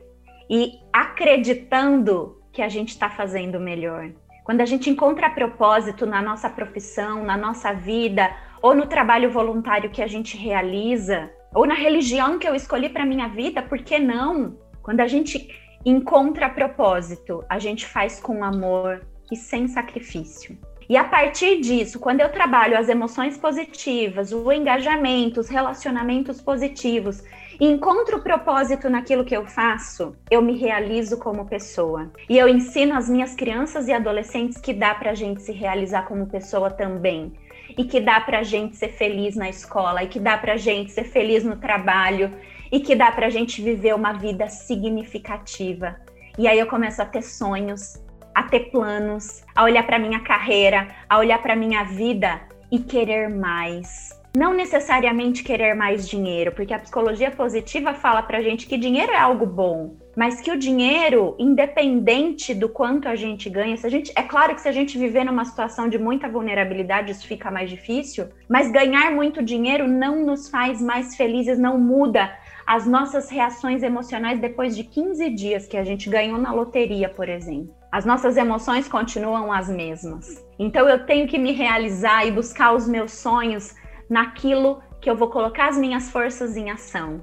e 0.50 0.74
acreditando 0.92 2.42
que 2.52 2.62
a 2.62 2.70
gente 2.70 2.90
está 2.90 3.10
fazendo 3.10 3.60
melhor. 3.60 4.12
Quando 4.44 4.62
a 4.62 4.66
gente 4.66 4.90
encontra 4.90 5.30
propósito 5.30 6.06
na 6.06 6.22
nossa 6.22 6.50
profissão, 6.50 7.24
na 7.24 7.38
nossa 7.38 7.74
vida, 7.74 8.30
ou 8.62 8.76
no 8.76 8.86
trabalho 8.86 9.32
voluntário 9.32 9.90
que 9.90 10.02
a 10.02 10.08
gente 10.08 10.38
realiza, 10.38 11.32
ou 11.56 11.66
na 11.66 11.74
religião 11.74 12.38
que 12.38 12.48
eu 12.48 12.54
escolhi 12.54 12.90
para 12.90 13.06
minha 13.06 13.28
vida, 13.30 13.62
por 13.62 13.80
que 13.80 14.00
não? 14.00 14.58
Quando 14.82 15.00
a 15.00 15.08
gente 15.08 15.48
encontra 15.86 16.50
propósito, 16.50 17.44
a 17.50 17.60
gente 17.60 17.86
faz 17.86 18.20
com 18.20 18.44
amor 18.44 19.02
e 19.32 19.36
sem 19.36 19.68
sacrifício. 19.68 20.58
E 20.90 20.98
a 20.98 21.04
partir 21.04 21.62
disso, 21.62 22.00
quando 22.00 22.20
eu 22.20 22.30
trabalho 22.30 22.78
as 22.78 22.90
emoções 22.90 23.38
positivas, 23.38 24.32
o 24.32 24.52
engajamento, 24.52 25.40
os 25.40 25.48
relacionamentos 25.48 26.42
positivos, 26.42 27.24
encontro 27.60 28.22
propósito 28.22 28.90
naquilo 28.90 29.24
que 29.24 29.36
eu 29.36 29.46
faço, 29.46 30.16
eu 30.30 30.42
me 30.42 30.58
realizo 30.58 31.18
como 31.18 31.46
pessoa. 31.46 32.12
E 32.30 32.38
eu 32.38 32.50
ensino 32.50 32.96
as 32.96 33.10
minhas 33.10 33.34
crianças 33.34 33.88
e 33.88 33.94
adolescentes 33.94 34.60
que 34.60 34.74
dá 34.74 34.94
para 34.94 35.12
a 35.12 35.16
gente 35.16 35.42
se 35.42 35.52
realizar 35.52 36.04
como 36.04 36.28
pessoa 36.28 36.70
também. 36.70 37.32
E 37.78 37.86
que 37.86 38.00
dá 38.00 38.20
para 38.20 38.40
a 38.40 38.44
gente 38.44 38.76
ser 38.76 38.90
feliz 38.90 39.36
na 39.36 39.50
escola, 39.50 40.04
e 40.04 40.08
que 40.08 40.20
dá 40.20 40.38
para 40.38 40.54
a 40.54 40.58
gente 40.58 40.92
ser 40.92 41.06
feliz 41.06 41.44
no 41.44 41.56
trabalho, 41.56 42.32
e 42.74 42.80
que 42.80 42.96
dá 42.96 43.12
para 43.12 43.28
a 43.28 43.30
gente 43.30 43.62
viver 43.62 43.94
uma 43.94 44.14
vida 44.14 44.50
significativa. 44.50 45.96
E 46.40 46.48
aí 46.48 46.58
eu 46.58 46.66
começo 46.66 47.00
a 47.04 47.06
ter 47.06 47.22
sonhos, 47.22 48.04
a 48.34 48.42
ter 48.42 48.72
planos, 48.72 49.44
a 49.56 49.64
olhar 49.64 49.86
para 49.86 50.00
minha 50.00 50.22
carreira, 50.22 50.88
a 51.08 51.20
olhar 51.20 51.40
para 51.40 51.56
minha 51.56 51.84
vida 51.84 52.42
e 52.72 52.80
querer 52.80 53.30
mais. 53.30 54.20
Não 54.36 54.56
necessariamente 54.56 55.44
querer 55.44 55.76
mais 55.76 56.10
dinheiro, 56.10 56.52
porque 56.52 56.74
a 56.74 56.80
psicologia 56.80 57.30
positiva 57.30 57.94
fala 57.94 58.24
pra 58.24 58.42
gente 58.42 58.66
que 58.66 58.76
dinheiro 58.76 59.12
é 59.12 59.20
algo 59.20 59.46
bom, 59.46 59.96
mas 60.18 60.42
que 60.42 60.52
o 60.52 60.58
dinheiro, 60.58 61.36
independente 61.38 62.56
do 62.56 62.68
quanto 62.68 63.08
a 63.08 63.16
gente 63.16 63.48
ganha, 63.48 63.78
se 63.78 63.86
a 63.86 63.90
gente, 63.92 64.12
é 64.16 64.24
claro 64.24 64.56
que 64.56 64.62
se 64.62 64.68
a 64.68 64.72
gente 64.72 64.98
viver 64.98 65.24
numa 65.24 65.46
situação 65.46 65.88
de 65.88 66.00
muita 66.00 66.28
vulnerabilidade, 66.28 67.12
isso 67.12 67.28
fica 67.28 67.52
mais 67.52 67.70
difícil, 67.70 68.30
mas 68.50 68.72
ganhar 68.72 69.12
muito 69.12 69.44
dinheiro 69.44 69.88
não 69.88 70.26
nos 70.26 70.50
faz 70.50 70.82
mais 70.82 71.16
felizes, 71.16 71.60
não 71.60 71.78
muda 71.78 72.36
as 72.66 72.86
nossas 72.86 73.30
reações 73.30 73.84
emocionais 73.84 74.40
depois 74.40 74.76
de 74.76 74.84
15 74.84 75.30
dias 75.32 75.68
que 75.68 75.78
a 75.78 75.84
gente 75.84 76.10
ganhou 76.10 76.38
na 76.38 76.54
loteria, 76.54 77.10
por 77.10 77.28
exemplo. 77.28 77.74
As 77.92 78.06
nossas 78.06 78.38
emoções 78.38 78.88
continuam 78.88 79.52
as 79.52 79.70
mesmas. 79.70 80.44
Então 80.58 80.88
eu 80.88 81.06
tenho 81.06 81.28
que 81.28 81.38
me 81.38 81.52
realizar 81.52 82.26
e 82.26 82.32
buscar 82.32 82.74
os 82.74 82.88
meus 82.88 83.12
sonhos 83.12 83.76
naquilo 84.10 84.82
que 85.00 85.10
eu 85.10 85.16
vou 85.16 85.30
colocar 85.30 85.70
as 85.70 85.78
minhas 85.78 86.10
forças 86.10 86.56
em 86.56 86.72
ação. 86.72 87.22